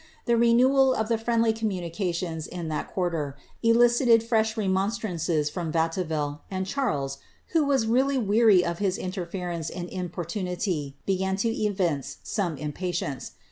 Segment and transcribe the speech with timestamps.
[0.25, 7.19] The renewal of friendly communications in that quarter elicited fresh remonstrances from Vatteville, and Charles,
[7.49, 13.33] who was really weary of his interference and importunity, began to evince some impatience.